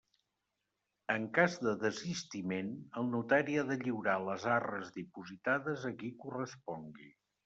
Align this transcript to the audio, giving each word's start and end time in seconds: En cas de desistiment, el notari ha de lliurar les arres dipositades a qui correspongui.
En 1.15 1.25
cas 1.33 1.57
de 1.65 1.73
desistiment, 1.83 2.71
el 3.01 3.11
notari 3.15 3.57
ha 3.59 3.65
de 3.71 3.77
lliurar 3.83 4.15
les 4.29 4.47
arres 4.55 4.89
dipositades 4.97 5.85
a 5.91 5.93
qui 6.01 6.11
correspongui. 6.25 7.07